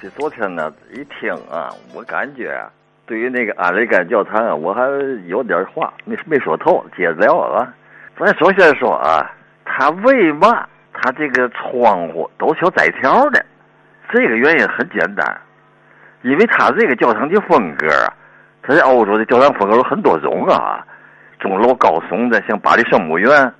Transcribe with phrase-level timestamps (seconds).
[0.00, 2.70] 这昨天呢，一听啊，我感觉啊，
[3.04, 4.82] 对于那个阿里干教堂啊，我还
[5.26, 7.74] 有点话没没说透，接着聊啊。
[8.16, 9.28] 咱首先说啊，
[9.64, 13.44] 他为嘛他这个窗户都小窄条的？
[14.12, 15.40] 这个原因很简单，
[16.22, 18.14] 因为他这个教堂的风格啊，
[18.62, 20.86] 他在欧洲的教堂风格有很多种啊，
[21.40, 23.52] 钟楼高耸的，像巴黎圣母院，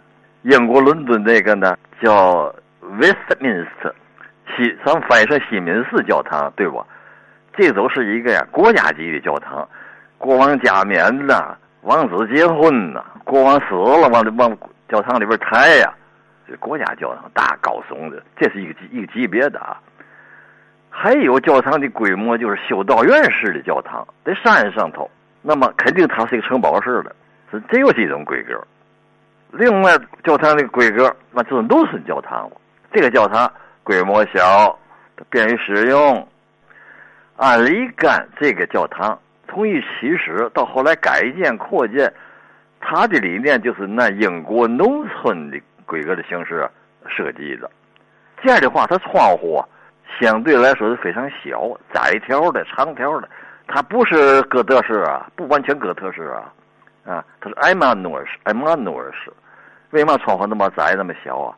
[0.42, 3.92] 英国伦敦那个呢叫 Westminster。
[4.56, 6.84] 西，咱们翻译成西敏寺教堂，对不？
[7.56, 9.68] 这都是一个呀国家级的教堂，
[10.16, 15.92] 国王加冕呐，王子结婚呐，国王死了往往教堂里边抬呀，
[16.48, 19.76] 这国家教堂大高耸的，这是一个级一个级别的啊。
[20.88, 25.10] 还有教堂的规模就是修道院式的教堂，在山上头，
[25.42, 27.14] 那么肯定它是一个城堡式的，
[27.50, 28.52] 这这又是一种规格。
[29.50, 32.56] 另外，教堂的规格那就是农村教堂了，
[32.92, 33.50] 这个教堂。
[33.88, 34.78] 规模小，
[35.30, 36.28] 便于使用。
[37.38, 42.12] 安里干这个教堂从一起始到后来改建扩建，
[42.82, 46.68] 它的理念就是那英国农村的规格的形式
[47.08, 47.70] 设计的。
[48.42, 49.64] 这样的话，它窗户
[50.20, 53.28] 相对来说是非常小、窄条的、长条的，
[53.68, 56.52] 它不是哥特式啊，不完全哥特式啊，
[57.06, 58.32] 啊，它是埃曼努尔式。
[58.42, 59.32] 埃曼努尔式，
[59.92, 61.56] 为嘛窗户那么窄、那么小啊？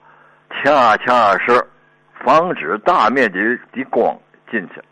[0.62, 1.60] 恰恰是。
[2.22, 3.38] 防止大面积
[3.72, 4.16] 的光
[4.50, 4.82] 进去，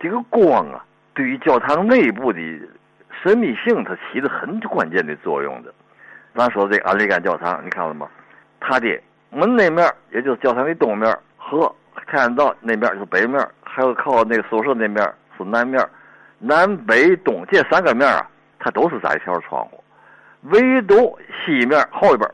[0.00, 0.84] 这个光啊，
[1.14, 2.40] 对于教堂内部的
[3.22, 5.72] 神秘性，它起着很关键的作用的。
[6.34, 8.08] 咱说这个安利干教堂，你看了吗？
[8.60, 9.00] 它的
[9.30, 11.72] 门那面，也就是教堂的东面和
[12.06, 14.96] 太阳道那面，就是北面，还有靠那个宿舍那面
[15.36, 15.84] 是南面，
[16.38, 18.28] 南北东这三个面啊，
[18.58, 19.82] 它都是窄条窗户，
[20.42, 22.28] 唯独西面后边。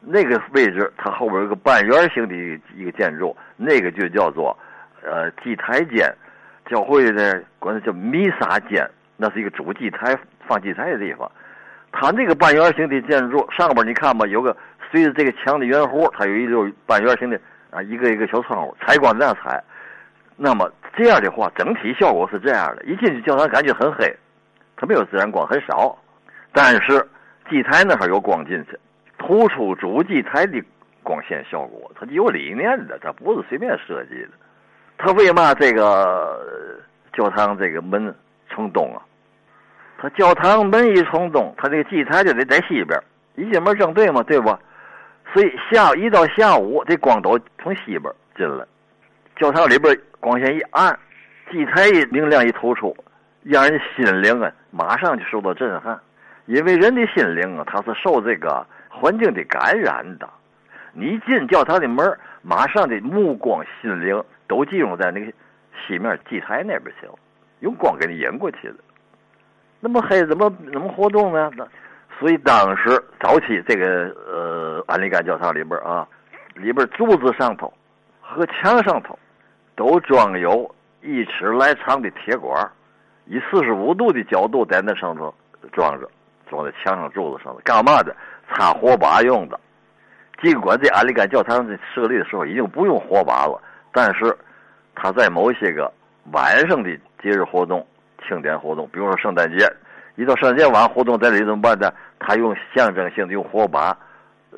[0.00, 2.34] 那个位置，它后边有个半圆形的
[2.74, 4.56] 一个建筑，那个就叫做，
[5.02, 6.08] 呃，祭台间，
[6.70, 11.30] 教会的管它叫弥撒间，那是一个主祭台放祭台的地方。
[11.90, 14.56] 它那个半圆形的建筑上边，你看吧，有个
[14.90, 19.62] 随着这个墙的圆弧，它有一溜半圆形的啊，一个一个小窗户，采光这样采。
[20.36, 24.14] 那么这样的话，整体效果是这样的：一进去教堂感觉很黑，
[24.76, 25.98] 它没有自然光很少，
[26.52, 27.04] 但是
[27.50, 28.78] 祭台那还有光进去。
[29.28, 30.58] 突出主祭台的
[31.02, 34.30] 光线效果，它有理念的，它不是随便设计的。
[34.96, 36.40] 它为嘛这个
[37.12, 38.14] 教堂这个门
[38.48, 39.02] 冲东啊？
[39.98, 42.98] 它教堂门一冲东，它这个祭台就得在西边，
[43.34, 44.48] 一进门正对嘛，对不？
[45.34, 48.64] 所以下一到下午，这光都从西边进来。
[49.36, 50.98] 教堂里边光线一暗，
[51.50, 52.96] 祭台一明亮一突出，
[53.42, 56.00] 让人心灵啊马上就受到震撼，
[56.48, 58.66] 因为人的心灵啊，它是受这个。
[58.90, 60.28] 环境的感染的，
[60.92, 65.32] 你一进教堂的门，马上的目光、心灵都集中在那个
[65.86, 67.14] 西面祭台那边去了，
[67.60, 68.74] 用光给你引过去了。
[69.78, 71.48] 那么黑怎么怎么活动呢？
[71.56, 71.64] 那
[72.18, 76.04] 所以当时早期这个呃安利干教堂里边啊，
[76.54, 77.72] 里边柱子上头
[78.20, 79.16] 和墙上头
[79.76, 82.68] 都装有一尺来长的铁管，
[83.26, 85.32] 以四十五度的角度在那上头
[85.72, 86.10] 装着，
[86.48, 88.14] 装在墙上柱子上头，干嘛的？
[88.50, 89.60] 插火把用的，
[90.42, 93.60] 尽管这安利干教堂设立的时候已经不用火把了，
[93.92, 94.36] 但是
[94.94, 95.92] 他在某些个
[96.32, 96.90] 晚上的
[97.22, 97.86] 节日活动、
[98.26, 99.70] 庆典活动，比如说圣诞节，
[100.16, 101.92] 一到圣诞节晚活动在这里怎么办呢？
[102.18, 103.96] 他用象征性的用火把，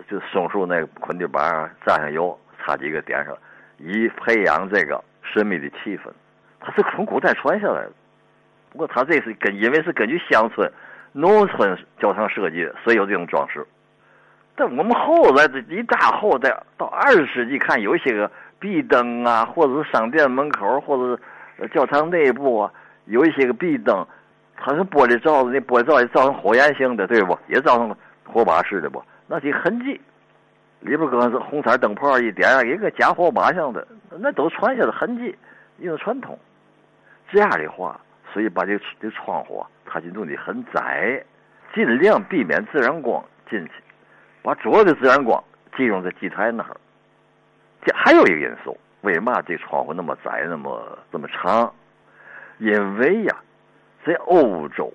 [0.09, 3.37] 就松树那个捆地板上蘸上油，插几个点上，
[3.78, 6.11] 以培养这个神秘的气氛。
[6.61, 7.93] 它是从古代传下来的，
[8.71, 10.71] 不过他这是根因为是根据乡村、
[11.12, 13.66] 农村教堂设计的，所以有这种装饰。
[14.54, 21.21] 但我们后来这一大后代到二十世纪看有一些个壁灯啊，或者是商店门口，或者
[21.59, 22.72] 是教堂内部啊，
[23.06, 24.06] 有一些个壁灯，
[24.56, 27.38] 它是玻璃罩子，那玻璃罩也造成火焰性的，对不？
[27.48, 29.03] 也造成火把式的不？
[29.27, 29.98] 那些痕迹，
[30.81, 33.87] 里边搁是红色灯泡一点，一个假火把像的，
[34.19, 35.34] 那都传下的痕迹，
[35.78, 36.38] 一种传统。
[37.31, 37.98] 这样的话，
[38.32, 41.24] 所以把这个这窗户啊它就弄得很窄，
[41.74, 43.72] 尽量避免自然光进去。
[44.42, 45.42] 把主要的自然光
[45.77, 46.77] 集中在祭台那儿。
[47.84, 51.72] 这还有一个因素，为嘛这窗户那么窄、那么这么长？
[52.59, 53.36] 因为呀，
[54.04, 54.92] 在欧洲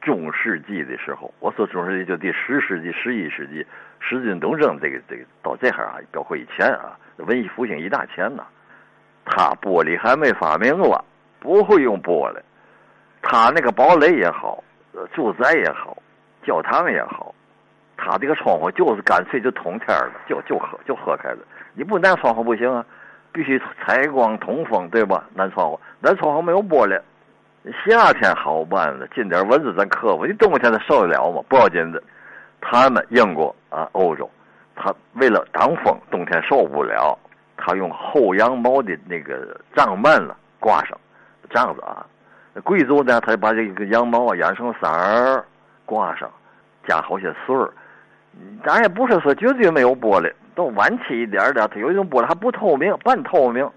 [0.00, 3.66] 中世纪的时候，我说中世纪就第十世纪、十一世纪，
[4.00, 8.44] 十字军东征这个这个到这哈啊，包括以前啊，文艺复兴一大前呢，
[9.24, 11.04] 它玻璃还没发明了，
[11.38, 12.40] 不会用玻璃。
[13.22, 15.96] 他那个堡垒也好，呃住宅也好，
[16.44, 17.34] 教堂也好。
[17.96, 21.38] 他这个窗户就是干脆就通天了，就就合就合开了。
[21.72, 22.84] 你不南窗户不行啊，
[23.32, 25.24] 必须采光通风，对吧？
[25.34, 27.00] 南窗户南窗户没有玻璃，
[27.86, 30.26] 夏天好办了，进点蚊子咱克服。
[30.26, 31.40] 你冬天它受得了吗？
[31.48, 32.02] 不要紧的。
[32.60, 34.28] 他们英国啊，欧洲，
[34.74, 37.16] 他为了挡风，冬天受不了，
[37.56, 40.98] 他用厚羊毛的那个帐幔了挂上，
[41.48, 42.04] 这样子啊。
[42.60, 45.44] 贵族呢，他就把这个羊毛啊染成色儿
[45.86, 46.30] 挂上，
[46.86, 47.72] 加好些穗儿。
[48.64, 53.68] 咱也不是说绝对没有玻璃，都晚期一点的，它有一种玻璃还不透明，半透明。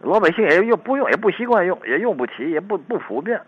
[0.00, 3.40] 老百姓也用不用，也不习惯用，也用不起，也不不普遍。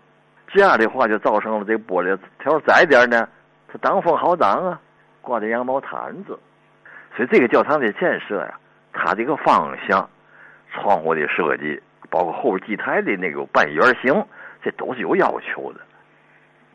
[0.47, 3.27] 这样的话就造成了这玻璃条窄点呢，
[3.67, 4.79] 它挡风好挡啊，
[5.21, 6.39] 挂着羊毛毯子。
[7.15, 8.53] 所以这个教堂的建设呀，
[8.93, 10.07] 它这个方向、
[10.71, 14.13] 窗户的设计，包括后边祭台的那个半圆形，
[14.65, 15.79] 这都是有要求的。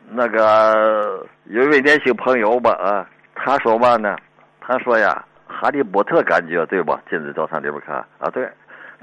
[0.09, 3.05] 那个有一位年轻朋友吧啊，
[3.35, 4.15] 他说嘛呢？
[4.61, 7.01] 他说呀，哈利波特感觉对吧？
[7.09, 8.49] 进这教堂里边看啊，对。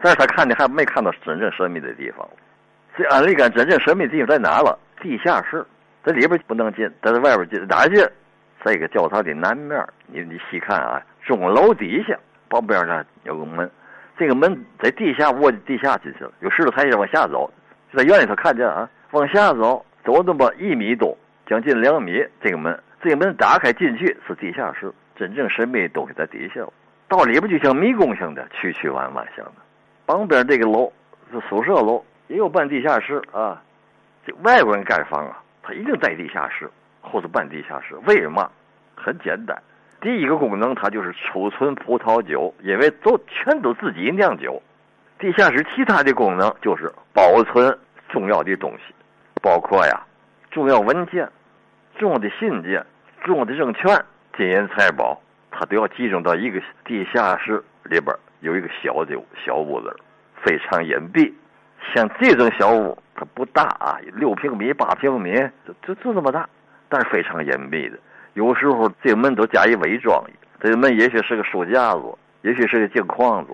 [0.00, 2.26] 但是他看的还没看到真正神秘的地方，
[2.96, 4.78] 这安利干真正神秘的地方在哪了？
[5.02, 5.62] 地下室，
[6.02, 8.02] 在里边不能进，但是外边进哪进？
[8.64, 12.18] 这个教堂的南面，你你细看啊，钟楼底下
[12.48, 13.70] 旁边呢有个门，
[14.16, 17.50] 这个门在地下卧地下进去了，有石头台阶往下走，
[17.92, 26.60] 在院里头看见啊，往下走，走那么一米多，将近两米，这个门，这个门打开进去是地下室，真正神秘的东西在底下，
[27.08, 29.52] 到里边就像迷宫似的，曲曲弯弯像的。
[30.06, 30.92] 旁边这个楼
[31.32, 33.62] 是宿舍楼，也有半地下室啊。
[34.26, 36.70] 这外国人盖房啊，他一定在地下室
[37.00, 37.94] 或者半地下室。
[38.06, 38.50] 为什么？
[39.00, 39.56] 很简单，
[40.00, 44.60] 第一个功能它就是储存葡萄酒，因为都全都自己酿酒。
[45.20, 47.76] 地下室其他的功能就是保存
[48.08, 48.94] 重要的东西，
[49.42, 50.06] 包括呀
[50.52, 51.28] 重要文件、
[51.98, 52.86] 重要的信件、
[53.24, 54.00] 重要的证券、
[54.36, 55.20] 金银财宝，
[55.50, 58.14] 它都要集中到一个地下室里边。
[58.38, 59.96] 有一个小的小屋子，
[60.44, 61.32] 非常隐蔽。
[61.92, 65.34] 像这种小屋，它不大啊，六平米、八平米，
[65.66, 66.48] 就就就这么大，
[66.88, 67.98] 但是非常隐蔽的。
[68.34, 70.22] 有时候这门都加以伪装，
[70.60, 72.02] 这门也许是个书架子，
[72.42, 73.52] 也许是个镜框子，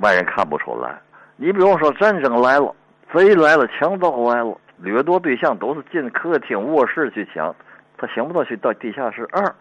[0.00, 0.94] 外人看不出来。
[1.36, 2.74] 你比如说战争来了，
[3.12, 7.54] 贼来了，强盗来了，掠夺对象都是进客厅、卧室去抢，
[7.96, 9.26] 他想不到去到地下室。
[9.32, 9.54] 二，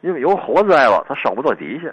[0.00, 1.90] 因为有火灾了，他烧不到底下。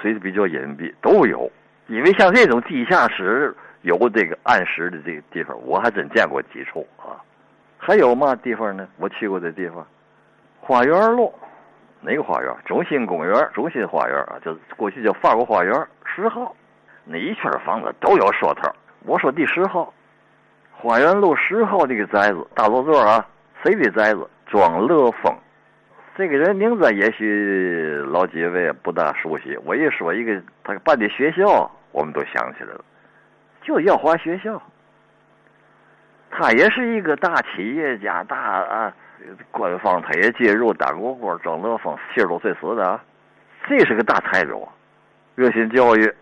[0.00, 1.50] 所以比较隐蔽，都有。
[1.86, 7.16] 因为像这种地下室有这个暗室的这个地方，我还真见过几处啊。
[7.78, 8.88] 还有嘛地方呢？
[8.98, 9.86] 我去过的地方，
[10.60, 11.32] 花园路，
[12.00, 12.52] 哪个花园？
[12.64, 15.72] 中心公园、中心花园啊，就是过去叫法国花园
[16.04, 16.54] 十号，
[17.04, 18.70] 那一圈房子都有说头。
[19.04, 19.92] 我说第十号，
[20.78, 23.26] 花园路十号这个宅子，大落座啊，
[23.62, 24.28] 谁的宅子？
[24.46, 25.34] 庄乐峰。
[26.16, 32.84] 这个人名字也许老几位不大熟悉，我一说一个他办的学校，我们都想起来了，
[33.62, 34.62] 就耀华学校。
[36.30, 38.92] 他也是一个大企业家，大啊
[39.50, 43.00] 官方他也介入当过官，张乐峰七十多岁死的，
[43.68, 44.68] 这是个大财主，
[45.34, 46.14] 热心教育。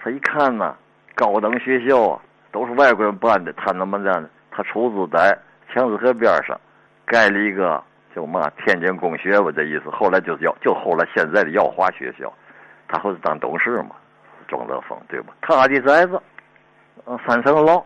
[0.00, 0.76] 他一看呢，
[1.14, 2.22] 高等学校啊
[2.56, 4.30] 都是外国人办的，他怎么着呢？
[4.50, 5.36] 他出资在
[5.70, 6.58] 强子河边上
[7.04, 7.82] 盖了一个。
[8.14, 9.90] 叫嘛，天津工学吧，这意思。
[9.90, 12.32] 后来就叫，就后来现在的耀华学校，
[12.88, 13.90] 他后来当董事嘛，
[14.48, 15.34] 庄德峰对吧？
[15.42, 16.18] 他的宅子，
[17.04, 17.84] 嗯，三层楼，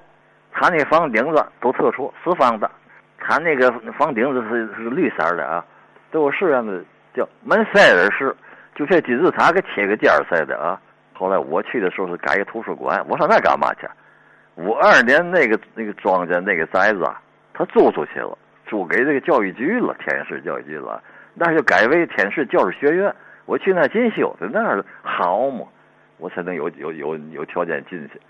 [0.52, 2.70] 他那房顶子都特殊，四方的，
[3.18, 5.64] 他那个房顶子是是绿色的啊，
[6.12, 6.80] 都有式样的，
[7.12, 8.32] 叫门塞尔式，
[8.76, 10.80] 就像金字塔给切个尖儿似的啊。
[11.12, 13.88] 后来我去的时候是盖个图书馆，我上那干嘛去？
[14.56, 17.20] 五二年那个那个庄稼那个宅子啊，
[17.54, 18.36] 他租出去了。
[18.66, 21.02] 租给这个教育局了，天津市教育局了，
[21.34, 23.12] 那就改为天市教师学院。
[23.46, 25.66] 我去那进修，在那儿好嘛，
[26.18, 28.20] 我才能有有有有条件进去。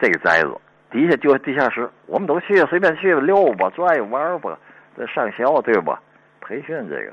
[0.00, 0.56] 这个宅子
[0.90, 4.58] 底下就地下室，我们都去，随便去溜吧，转悠玩吧，
[4.96, 6.00] 这上学对吧？
[6.40, 7.12] 培训这个，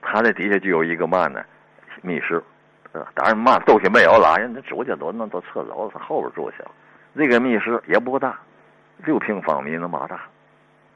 [0.00, 1.44] 他那底下就有一个嘛呢，
[2.00, 2.42] 密室，
[3.14, 6.70] 当然嘛东西没有了，人家主家都弄都撤走了，他后边住去了。
[7.16, 8.38] 这个密室也不大，
[9.04, 10.20] 六平方米那么大，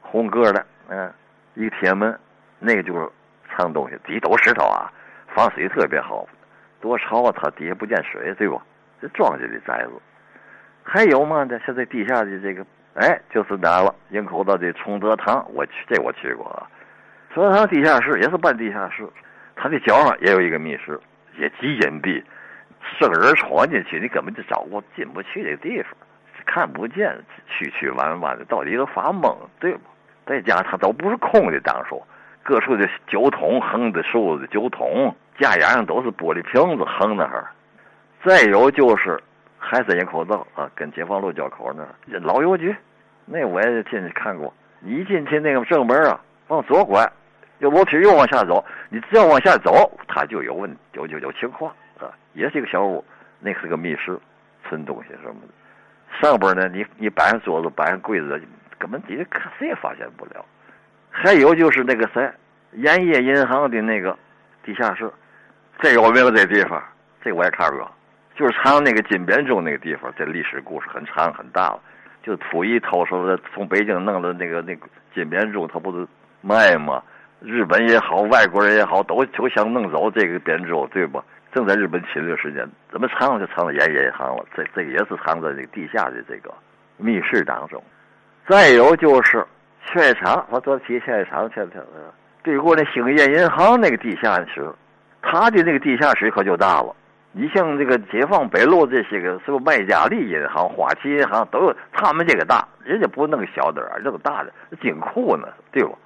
[0.01, 0.67] 红格的。
[0.89, 1.13] 嗯，
[1.55, 2.19] 一个铁门，
[2.59, 3.09] 那个就是
[3.51, 4.91] 藏东西，底都石头啊，
[5.35, 6.27] 防水特别好。
[6.81, 8.61] 多潮啊，它底下不见水，对吧？
[9.01, 9.93] 这庄稼的宅子，
[10.83, 11.61] 还有嘛的？
[11.67, 13.95] 现在地下的这个，哎，就是哪了？
[14.11, 16.67] 营口的这崇德堂，我去，这我去过啊。
[17.33, 19.07] 崇德堂地下室也是半地下室，
[19.55, 20.99] 它的角上也有一个密室，
[21.37, 22.23] 也极隐蔽，
[22.99, 25.93] 四个人闯进去，你根本就找不进不去这个地方，
[26.51, 27.15] 看不见，
[27.47, 29.81] 曲曲弯弯的，到底都发懵，对吧？
[30.25, 32.03] 再加上它都不是空的，当初
[32.43, 37.47] 各处的酒桶横的竖的酒桶，架沿上都是玻璃瓶子横那儿。
[38.25, 39.21] 再有就是，
[39.59, 42.75] 还是营口道啊，跟解放路交口那儿老邮局，
[43.27, 44.53] 那我也进去看过。
[44.81, 47.07] 一进去那个正门啊，往左拐，
[47.59, 48.65] 有楼梯又往下走。
[48.89, 52.11] 你只要往下走，它就有问有有有情况啊。
[52.33, 53.05] 也是一个小屋，
[53.39, 54.19] 那是个密室，
[54.67, 55.49] 存东西什么的。
[56.21, 58.41] 上边呢，你你摆上桌子，摆上柜子，
[58.79, 60.45] 根本底下看谁也发现不了。
[61.11, 62.31] 还有就是那个谁，
[62.73, 64.17] 盐业银行的那个
[64.63, 65.11] 地下室，
[65.79, 66.83] 最有名的这地方，
[67.23, 67.91] 这我也看过，
[68.37, 70.13] 就是藏那个金扁钟那个地方。
[70.17, 71.81] 这历史故事很长很大了。
[72.23, 76.07] 就溥仪偷出来从北京弄的那个那个金扁钟，他不是
[76.43, 77.03] 卖吗？
[77.41, 81.23] 日本也好，外国人也好，都就想弄走这个扁钟，对吧？
[81.53, 84.45] 正在日本侵略时间，怎么藏就藏在盐业银行了？
[84.55, 86.53] 这这个也是藏在这个地下的这个
[86.97, 87.83] 密室当中。
[88.47, 89.47] 再有就是
[89.87, 91.77] 劝业场，我昨提劝业场去了，
[92.43, 94.69] 对过那兴业银行那个地下室，
[95.23, 96.95] 他的那个地下室可就大了。
[97.33, 104.53] 你像这个解放北路这些个什么麦加利银行、花旗银行都有，他们这个大，人家不弄小点儿，这个大的
[104.83, 105.97] 金库呢，对不？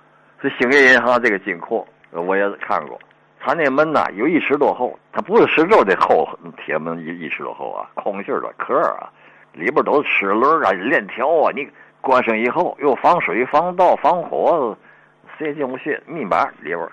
[0.43, 2.99] 这兴业银行这个金库我也看过，
[3.39, 9.09] 他那门呐有一尺多厚，它不是石头的厚铁门一一尺多厚啊，空心的壳啊，
[9.53, 11.69] 里边都是齿轮啊、链条啊，你
[12.01, 14.77] 关上以后又防水、防盗、防火，
[15.39, 15.97] 谁进不去？
[16.07, 16.89] 密码里边，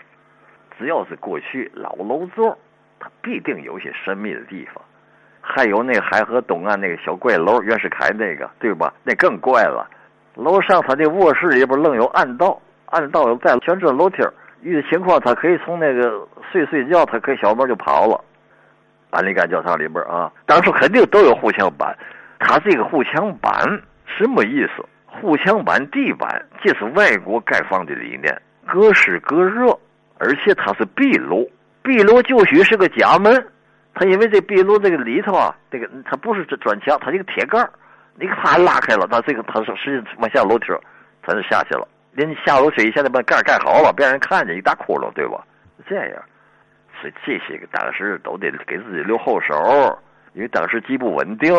[0.77, 2.56] 只要是过去老楼座。
[3.01, 4.84] 它必定有些神秘的地方，
[5.39, 8.94] 还有那海河东岸那个小怪楼，袁世凯那个，对吧？
[9.03, 9.89] 那更怪了。
[10.36, 14.17] 楼上他那卧室里边愣有暗道，按道理在全这楼梯
[14.62, 18.24] 遇情况他可以从那个睡睡觉，他可以小门就跑了。
[19.12, 21.98] 安利干教堂里边啊，当时肯定都有护墙板。
[22.39, 23.51] 它这个护墙板
[24.05, 24.86] 什么意思？
[25.05, 29.77] 护墙板地板，这是外国盖房的理念，隔湿隔热，
[30.19, 31.50] 而且它是壁炉。
[31.81, 33.46] 壁炉就许是个假门，
[33.93, 37.67] 他因为这壁炉这个里头啊，这个它不是这砖墙，它这个铁盖
[38.15, 40.67] 你啪拉开了，它这个它是实际往下楼梯，
[41.24, 41.88] 它就下去了。
[42.19, 45.41] 连下楼梯现在把盖盖好了，别让人看见一大窟窿，对吧？
[45.88, 46.21] 这样，
[46.99, 49.97] 所以这些个当时都得给自己留后手，
[50.33, 51.53] 因为当时极不稳定。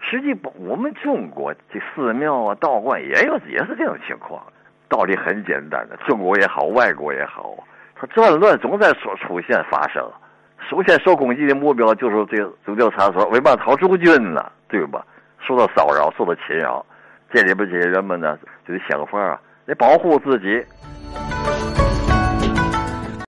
[0.00, 4.42] 实际不，我们中国这寺庙啊、道观也有也是这种情况。
[4.88, 7.54] 道理很简单的，中国也好，外国也好。
[7.94, 10.02] 它战乱总在所出现发生，
[10.68, 14.50] 首先受攻击的目标就是这宗教场所，为嘛讨驻军呢？
[14.66, 15.06] 对吧？
[15.46, 16.84] 受到骚扰，受到侵扰，
[17.32, 18.36] 这里边这些人们呢，
[18.66, 19.40] 就得想法啊，
[19.70, 20.64] 得保护自己。